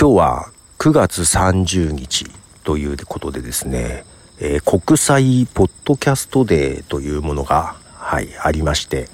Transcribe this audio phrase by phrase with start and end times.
[0.00, 2.24] 今日は9月30日
[2.64, 4.06] ということでですね、
[4.40, 9.10] えー、国際ポッドキャストデーというものが、はい、ありまして、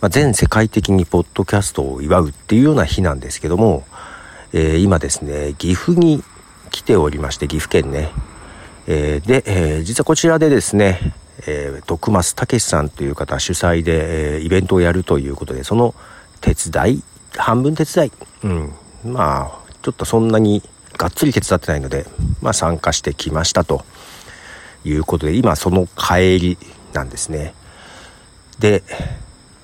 [0.00, 3.82] まあ、全世界的にポッドキャストを祝うっていうような日なんですけども、
[4.52, 6.22] えー、今ですね、岐阜に
[6.70, 8.12] 来ておりまして、岐阜県ね。
[8.86, 11.00] えー、で、えー、実はこちらでですね、
[11.48, 15.96] えー、徳増武さんという方主催で、え、イベントをやるということで、その
[16.40, 17.02] 手伝い、
[17.36, 18.12] 半分手伝い、
[18.44, 18.72] うん、
[19.04, 20.62] まあ、ちょっとそんなに
[20.96, 22.06] がっつり手伝ってないので、
[22.40, 23.84] まあ参加してきましたと
[24.84, 26.58] いうことで、今その帰り
[26.92, 27.54] なんですね。
[28.58, 28.82] で、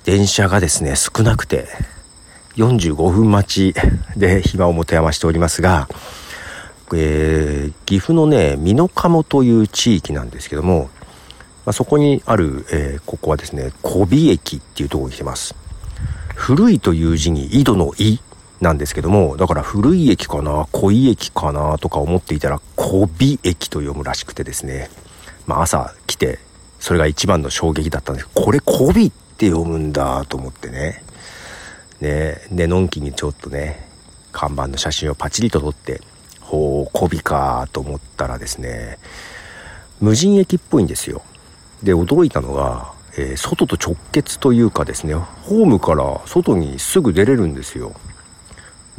[0.03, 1.67] 電車がですね、少なくて、
[2.55, 3.75] 45分待ち
[4.17, 5.87] で暇を持て余しておりますが、
[6.93, 10.89] えー、岐阜のね、美濃加茂という地域なんですけども、
[11.65, 15.55] まあ、そこにある、えー、ここはですね、小尾駅っていうところに来てます。
[16.35, 18.19] 古いという字に井戸の井
[18.61, 23.09] なんですけども、だから古い駅かな、濃い駅かなとか思っていたら、小尾
[23.43, 24.89] 駅と読むらしくてですね、
[25.47, 26.39] まあ朝来て、
[26.79, 28.93] それが一番の衝撃だったんですこれ小尾っ
[29.37, 31.03] て読むんだと思ってね。
[32.01, 33.87] ね、で、のんきにちょっとね、
[34.31, 36.01] 看板の写真をパチリと撮って、
[36.41, 38.97] ほう、小尾かと思ったらですね、
[40.01, 41.21] 無人駅っぽいんですよ。
[41.83, 47.93] で、驚いたのが、えー、外と直結というかですね、ホームから外にすぐ出れるんですよ。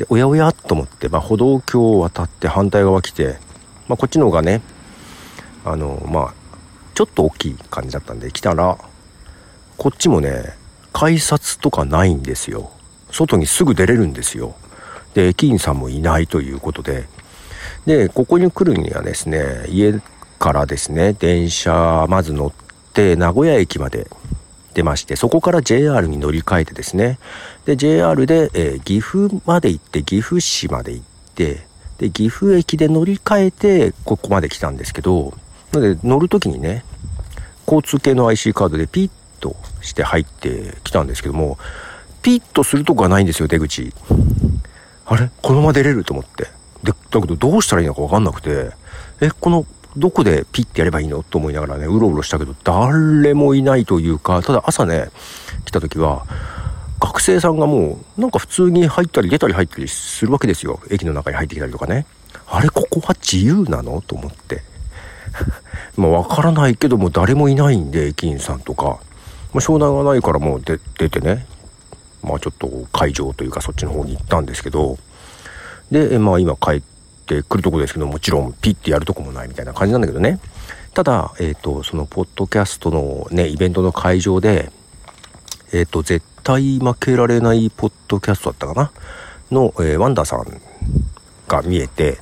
[0.01, 3.37] で、おやおやと思って、まあ、歩道橋を渡って反対側来て、
[3.87, 4.63] まあ、こっちの方がね、
[5.63, 6.35] あの、まあ、
[6.95, 8.79] ちょっと大きい感じだったんで、来たら、
[9.77, 10.55] こっちもね、
[10.95, 12.71] 改札とかないんですよ。
[13.11, 14.55] 外にすぐ出れるんですよ。
[15.13, 17.07] で、駅員さんもいないということで、
[17.85, 20.01] で、ここに来るにはですね、家
[20.39, 22.53] からですね、電車まず乗っ
[22.95, 24.09] て名古屋駅まで
[24.75, 27.19] 出まして、そこから JR に乗り換えてですね、
[27.65, 31.05] で、JR で、えー、岐阜まで行って、岐阜市まで行っ
[31.35, 31.67] て、
[31.99, 35.35] で、岐阜駅で乗り換えて、ここまで来たんですけど、
[35.73, 36.85] なので乗るときにね、
[37.67, 41.59] 交通系の IC カードでピッとして入ってきたんですけども、
[42.23, 43.93] ピッとするとこがないんですよ、出口。
[45.07, 45.31] あれ？
[45.43, 46.05] このまま出れる？
[46.05, 46.45] と思って。
[46.85, 48.71] で、だけどどうしたらいいのかわかんなくて、
[49.21, 49.67] え、この
[49.97, 55.11] どこでピッてやればいいのと思いながらね、うろうろしたけど、誰もいないというか、ただ朝ね、
[55.65, 56.27] 来た時は、
[57.01, 60.81] 学生さんがもう、なんか普通に入ったり出たり入ったりするわけですよ。
[60.91, 62.07] 駅の中に入ってきたりとかね。
[62.47, 64.63] あれ、ここは自由なのと思って。
[65.97, 68.99] まあ、わからないけども、誰もいないんで、駅員さんとか。
[69.53, 70.79] まあ、湘南がないからもう出
[71.09, 71.47] てね、
[72.23, 74.99] まあちょっと会場というかそっちの方に行ったんですけど、
[75.91, 77.00] で、まあ今帰って
[77.39, 80.41] ってくるとこですけどもちろんピッてやるとこもないみたいな感じなんだけどね
[80.93, 84.73] ただ、えっ、ー、とそのポッドキャストのねイベントの会場で
[85.73, 88.91] えっ、ー、と絶対負けられないポッドキャストだったかな？
[89.53, 90.45] の、えー、ワンダーさん
[91.47, 92.19] が見えて、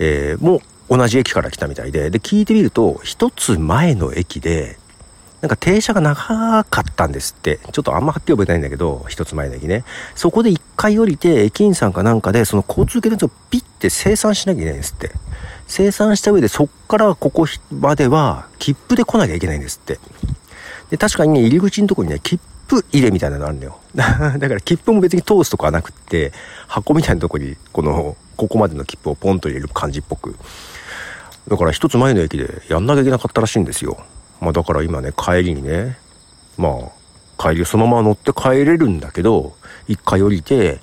[0.00, 4.78] えー、もう同じ駅から来たみたいでで聞いてみると一つ前の駅で
[5.40, 7.60] なんか停車が長かったんですって。
[7.70, 9.84] ちょっとあんまはっきり覚えてないんだけど、一つ前の駅ね。
[10.14, 15.10] そこで一回降りて、駅員さんかなんかで、その交通系のやつをピッて生産しなきゃいけないんですって。
[15.66, 19.98] 生産した上で、そっからここまでは、切符で来なきゃいけないんですって。
[20.90, 23.78] で、確かにね、入り口のとこにね、切符入れみたいなのあるんだよ。
[23.94, 26.32] だから切符も別に通すとかはなくって、
[26.66, 30.36] 箱みたいなとこに、この、ここまでの切符をポンと入れる感じっぽく。
[31.48, 33.98] だから一つ前の駅でやんなきゃいけなかったらしいんですよ。
[34.40, 35.98] まあだから今ね、帰りにね、
[36.56, 36.68] ま
[37.38, 39.54] あ、帰りそのまま乗って帰れるんだけど、
[39.88, 40.80] 一回降りて、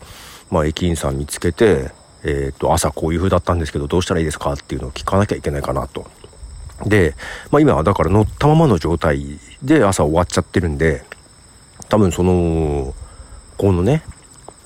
[0.49, 1.91] まあ駅員さん見つけて、
[2.23, 6.05] えっ、と、朝こういう風だったんですけど、どうしたらいいですかっていうのを聞かなきゃいけないかなと。
[6.85, 7.15] で、
[7.51, 11.03] まあ今はだから乗ったままの状態で朝終わっちゃってるんで、
[11.89, 12.93] 多分その、
[13.57, 14.03] このね、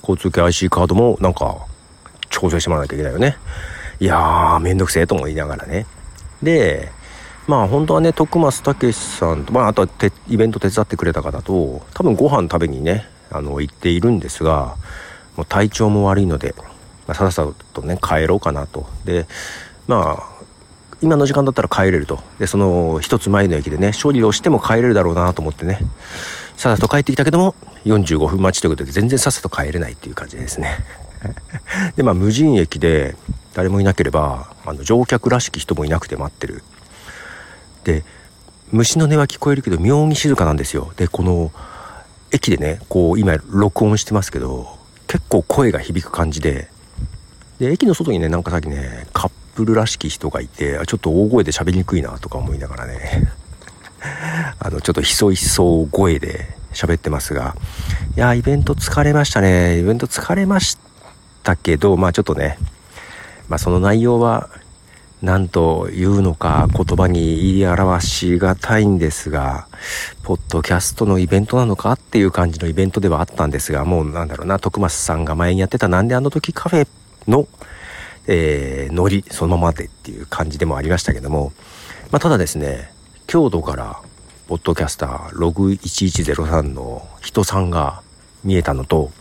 [0.02, 1.66] 交通系 IC カードもなんか、
[2.28, 3.36] 調整してもらわなきゃいけないよね。
[3.98, 5.86] いやー、めんどくせえと思いながらね。
[6.42, 6.92] で、
[7.46, 9.88] まあ本当はね徳増武さんと、まあ、あとは
[10.28, 14.76] イベント手伝ってくれた方と多分ご飯食べにねあの行っているんですが
[15.36, 16.54] もう体調も悪いので、
[17.06, 18.86] まあ、さっさとね帰ろうかなと。
[19.04, 19.26] で
[19.86, 20.36] まあ
[21.02, 22.20] 今の時間だったら帰れると。
[22.38, 25.78] でその一つ前の駅でね処理をしても帰れるだろうなと思ってね
[26.56, 30.78] さっさと帰ってきたけども45分待ちということで全然さっさと帰れないっていう感じですね。
[31.96, 33.16] でまあ無人駅で
[33.54, 36.62] 誰もいなければあの乗客らしき人もいなくて待ってる。
[37.84, 38.04] で
[38.72, 40.92] 虫の音は聞こえるけど妙に静かなんですよ。
[40.96, 41.52] でこの
[42.30, 46.68] 駅でねこう今録音してますけど結構声が響く感じで
[47.58, 53.32] で駅の外にねなんかさっきねカップルらしき人がいてちょっと大声で喋りにくいなとか思いながらね
[54.58, 57.56] あのちょっとひそひそ声で喋ってますが
[58.16, 59.78] いやイベント疲れましたね。
[59.78, 60.78] イベント疲れまし
[61.42, 62.56] たけど、まあちょっとね、
[63.46, 64.48] まあその内容は
[65.20, 69.68] 何というのか言葉に言い表しがたいんですが、
[70.26, 76.88] ポッドキャストのイベントなのかっていう感じのイベントではあったんですが、もうなんだろうな、徳松さんが前にやってたなんであの時カフェ
[77.28, 77.46] の、
[78.26, 81.52] えー、ノリそのままでっていう感じでもありましたけども、
[82.10, 82.90] まあただですね、
[83.28, 84.00] 郷土から
[84.48, 88.02] ポッドキャスターログ1103の人さんが
[88.42, 89.12] 見えたのと、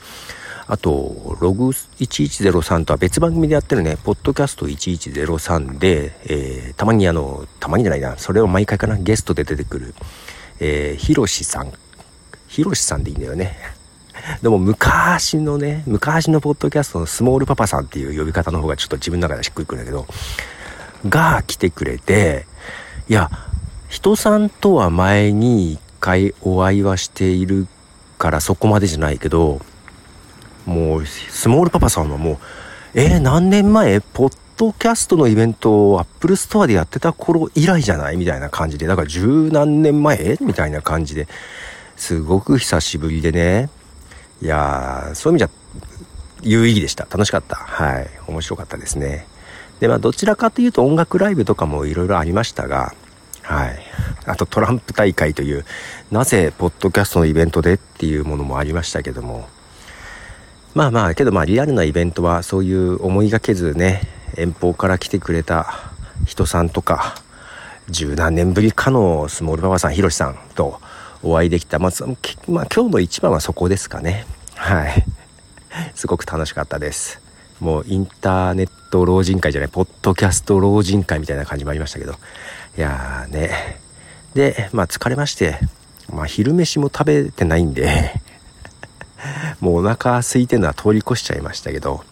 [0.65, 9.93] あと、ログ1103とは別番組でやってるね、ポッドキャスト1103で、えー、たまにあの、たまにじゃないな、それを毎回かな、ゲストで出てくる、
[10.59, 11.71] えー、ひろしさん。
[12.47, 13.57] ひろしさんでいいんだよね。
[14.41, 20.07] でも昔のね、昔のポッドキャストのスモールパパさんっていう呼び方の方がちょっと自分の中でしっくりくるんだけど、
[21.09, 22.47] が来てくれて、
[23.07, 23.29] いや、
[23.89, 27.67] 人さんとは前に一回お会いはしている
[28.17, 29.61] からそこまでじゃないけど、
[30.65, 32.37] もう、スモールパパさんはもう、
[32.95, 33.99] えー、何年前？
[34.01, 41.27] ポッドキャストのイベントを Apple Store でやってた頃以来じゃないみたいな感じで、だから十何年前みたいな感じで、
[41.95, 43.69] すごく久しぶりでね。
[44.41, 47.05] いやー、そういう意味じゃ、有意義でした。
[47.09, 47.55] 楽しかった。
[47.55, 48.09] はい。
[48.27, 49.27] 面白かったですね。
[49.79, 52.93] で、まあ、どちらかというと音楽ライブとかもいろいろありましたが、
[53.41, 53.79] はい。
[54.25, 55.65] あとトランプ大会という、
[56.11, 59.47] なぜポッドキャストのイベントでっていうものもありましたけども、
[60.73, 64.01] まあまあけどまあリアルなイベントはそういう思いがけずね
[64.37, 65.67] 遠方から来てくれた
[66.25, 67.15] 人さんとか
[67.89, 70.79] 十何年ぶりかのスモールパパさんひろしさんと
[71.23, 71.91] お会いできた、まあ、
[72.47, 74.25] まあ、今日の一番はそこですかね。
[74.55, 75.03] はい。
[75.95, 77.19] すごく楽しかったです。
[77.59, 82.15] もうインターネット老人会じゃないポッドキャスト老人会みたいな感じもありましたけど。
[82.77, 83.79] いやーね。
[84.33, 85.59] でまあ疲れまして
[86.11, 88.13] まあ昼飯も食べてないんで
[89.61, 92.03] もうお腹空いてるのは通り越しちゃいましたけど、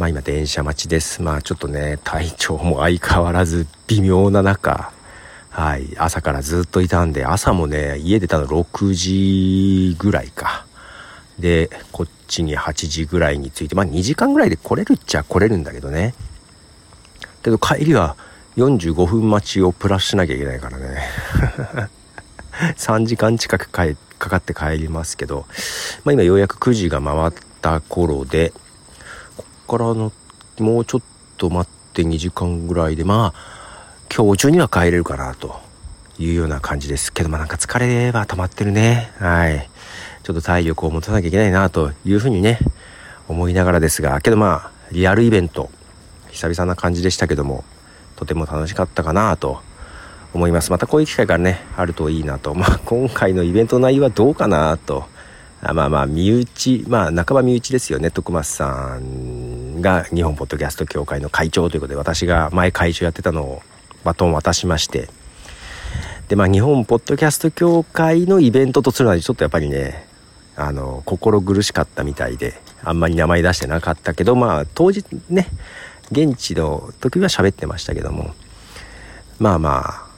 [0.00, 1.20] まあ今電車待ちです。
[1.20, 4.90] まあちょっとね、体調も相変わらず微妙な中、
[5.50, 10.64] はい、朝からずっといたんで、朝もね、家出たの6時ぐらいか。
[11.38, 16.14] で、こっちに8時ぐらいに着いて、まあ2時間ぐらいで来れるっちゃ来れるんだけどね。
[17.42, 18.16] けど帰りは
[18.56, 21.06] 45分待ちをプラスしなきゃいけないからね。
[22.78, 23.84] 3時間近くか
[24.18, 25.44] かって帰りますけど、
[26.04, 28.54] まあ、今ようやく9時が回った頃で
[29.70, 30.12] からの
[30.58, 31.02] もうちょっ
[31.36, 35.60] と待って2時間ぐらいでまあ今日中には帰れるかなと
[36.18, 39.70] いうような感じですけどまあなんか疲れは溜まってるねはい
[40.24, 42.58] ちょっと体力を持たなきゃいけないなというふうにね
[43.28, 45.70] 思いながらですがけどまあリアルイベント
[46.30, 47.64] 久々な感じでしたけども
[48.16, 49.62] とても楽しかったかなと
[50.32, 50.70] 思います。
[50.70, 52.54] またこういう機会がね、あるといいなと。
[52.54, 55.06] まあ、今回のイベント内容はどうかなと。
[55.62, 58.10] あまあまあ、身内、まあ、半ば身内ですよね。
[58.10, 63.62] 徳松さんが日本ポッドキャスト協会の会長ということで、私が前会長やってたのを
[64.02, 65.08] バトン渡しまして、
[66.28, 70.06] で、まあ、日本ポッドキャスト協会のイベントとするのはちょっとやっぱりね、
[70.56, 75.46] あの、心苦しかったみたいで、あんまり名前出してなかったけど、まあ、当日ね、
[76.10, 78.34] 現地の時は喋ってましたけども、
[79.38, 80.10] まあまあ、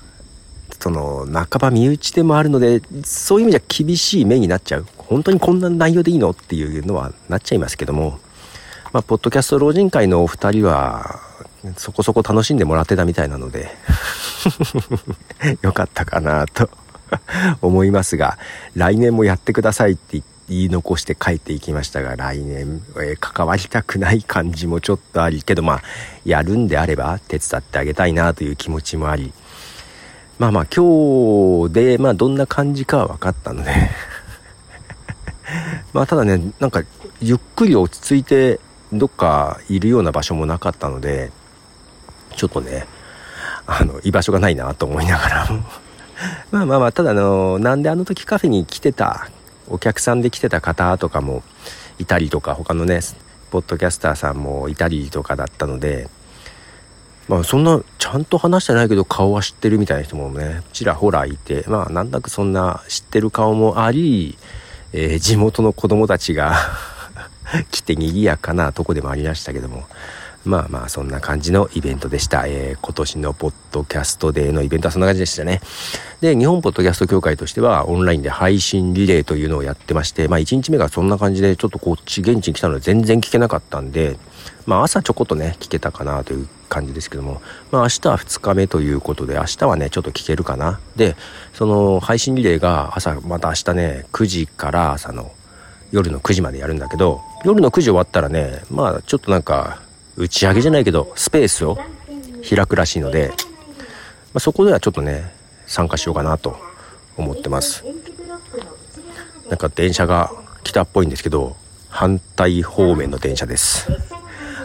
[0.82, 8.19] その半ば身内でもあるのでそういう意味じゃ厳しい目になっちゃう本当にこんな内容でいいのっていうのはなっちゃいますけども。
[8.92, 11.19] まあポッドキャスト老人会のお二人は
[11.78, 13.70] そこそこ楽しんでもらってたみたいなので
[15.62, 16.69] よかったかなと
[17.62, 18.36] 思いますが
[18.74, 25.82] 来年もやってくださいって言い残して帰っていきましたが来年、えー、関わりたくない感じもちょっとありけどまあ
[26.26, 29.32] やるんであれば手伝ってあげたいなという気持ちもあり。
[30.38, 33.70] まあまあ今日で、まあどんな感じかは分かったので
[35.93, 36.82] まあただね、なんか
[37.20, 38.61] ゆっくり落ち着いて
[38.93, 41.31] どっかいるような場所もなかったので、
[42.37, 42.87] ちょっとね、
[43.67, 45.49] あの、居場所がないなと思いながら
[46.51, 49.29] まあまあまあ、ただあの、なんであの時カフェに来てた、
[49.69, 51.43] お客さんで来てた方とかも
[51.99, 53.01] いたりとか、他のね、
[53.51, 56.08] ポッドキャスターさんもいたりとかだったので、
[57.29, 64.37] まあそんなちゃんと話してないけど顔は知ってるみたいな人もねちらほらいてまあなんだかそんな知ってる顔もあり、
[64.93, 66.56] えー、地元の子供たちが
[67.70, 69.87] 来て賑やかなとこでもありましたけども。
[70.44, 72.46] まあまあそんな感じのイベントでした。
[72.46, 75.61] えー、今年のポッドキャストデーのイベントはそんな感じでしたね。
[76.20, 84.19] で、日本ポッドキャスト協会としてはオンラインで配信リレーというのをやってまして、まあ1日目がそんな感じでちょっとこっち現地に来たので全然聞けなかったんで、
[84.67, 90.81] まあ朝ちょこっとね、聞けたかなという感じですけども、まあ明日は2日目ということで、明日はね、ちょっと聞けるかな。
[90.96, 91.17] で、
[91.53, 95.32] その配信リレーが朝、また明日ね、9時から朝の
[95.93, 99.82] 夜の9時までやるんだけど夜の9時終わったらねまあちょっとなんか
[100.16, 101.78] 打ち上げじゃないけどスペースを
[102.48, 103.34] 開くらしいので、ま
[104.34, 105.32] あ、そこではちょっとね
[105.66, 106.56] 参加しようかなと
[107.16, 107.84] 思ってます。
[109.48, 110.31] なんか電車が
[110.62, 111.56] 来たっぽいんですけど
[111.88, 113.88] 反対方面の電車です。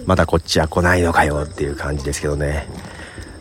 [0.05, 2.67] まだこっちは来ないのかよっていう感じですけどね。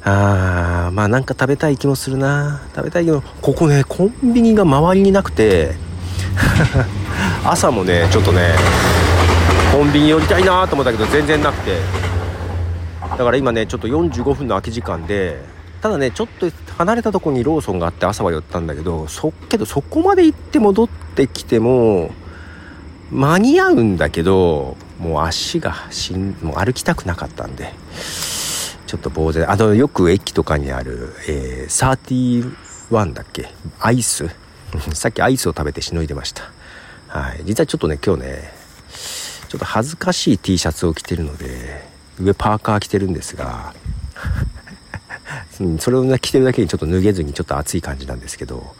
[0.02, 2.62] あーまあなんか食べたい気もするな。
[2.74, 5.74] 食べたいけどここねコンビニが周りになくて
[7.44, 8.54] 朝もねちょっとね
[9.72, 11.78] コンビニ寄りたいなと思ったけど全然なくて。
[13.10, 15.40] だから今ねちょっと45分の空き時間で
[15.80, 22.10] ただねちょっと離れたとこにローソンがあって朝は寄ったんだけどそけどそこまで行って戻ってきても
[23.10, 27.72] 間に合うんだけどもう足がしんもう歩きたくなかったんで
[28.86, 29.50] ちょっと呆然。
[29.50, 32.52] あのよく駅とかにある、えー、
[32.90, 33.48] 31だっけ？
[33.80, 34.28] アイス？
[34.92, 36.42] さっきアイスを食べてしのいでました。
[37.08, 37.42] はい。
[37.44, 38.55] 実はちょっとね今日ね
[39.48, 41.86] ちょっと恥ずかしい T シャツを着てるので
[42.20, 43.74] 上パーカー着てるんですが
[45.78, 48.74] それを、ね、着てるだけにちょっと脱げずにちょっと暑い感じなんですけど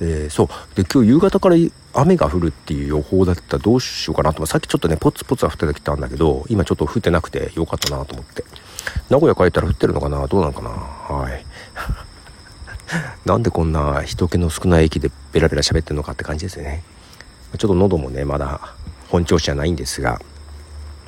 [0.00, 0.48] えー、そう。
[0.76, 1.56] で今日夕方から
[1.92, 4.44] 雨が降るっていう予報だったらどうしようかなと。
[4.46, 8.44] さっきちょっとねポツポツは降ってきたんだけど今ちょっと降ってなくてよかったなと思って。
[9.10, 10.26] 名古屋帰ったら降ってるのかな？
[10.26, 10.68] どうなのかな？
[10.70, 11.44] はい。
[13.26, 16.84] なんでこんな人気の少ない駅でベラベラ喋ってるのかって感じですよね。
[17.58, 18.74] ちょっと喉もねまだ
[19.08, 20.20] 本調子じゃないんですが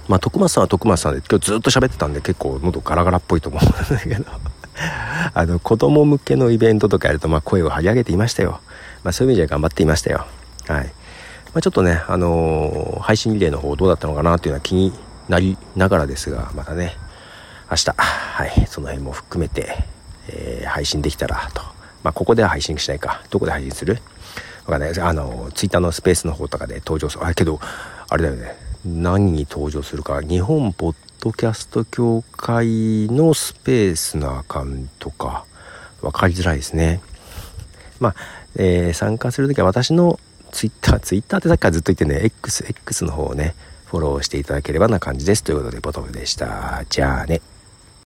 [0.09, 4.25] まあ徳松さんは徳松さんで今日ずっと喋ってたんで結構喉ガラガラっぽいと思うんだけど
[5.35, 8.61] あの子供向けのイベントとかやるとまあ声を張り上げていましたよ
[9.03, 10.27] まあ、そういう意味では頑張っていましたよ。
[10.69, 10.85] はい。
[10.87, 10.93] ま
[11.55, 14.93] あ、ちょっとね、あのー、配信リレーの方どうだったのかなっていうのは気に
[15.29, 16.97] なりながらですが、またね、
[17.71, 19.85] 明日、はい、その辺も含めて、
[20.29, 21.63] えー、配信できたらと。
[22.03, 23.23] まあ、ここでは配信しないか。
[23.31, 23.99] どこで配信する？
[24.67, 25.01] わかんない。
[25.01, 27.27] あの、ツイッターのスペースの方とかで登場する。
[27.27, 27.59] あ、けど、
[28.11, 28.57] あれだよね。
[28.85, 30.21] 何に登場するか。
[30.21, 35.45] 日本ポッドキャスト協会のスペースなアカウントか。
[36.03, 37.01] 分かりづらいですね。
[38.01, 38.15] まあ、
[38.57, 40.19] えー、参加するときは私の
[40.51, 43.55] ツイッター、ツイッターってさっきからずっと言ってね、X、X の方をね、
[43.87, 45.45] フォローしていただければな感じです。
[45.45, 46.85] ということで、ボトムでした。
[46.91, 47.41] じゃあね。